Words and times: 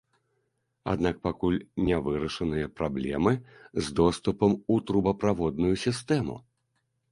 Аднак 0.93 1.19
пакуль 1.27 1.59
не 1.89 1.99
вырашаныя 2.07 2.71
праблемы 2.79 3.33
з 3.61 3.85
доступам 4.01 4.59
у 4.77 4.81
трубаправодную 4.91 5.73
сістэму. 5.87 6.35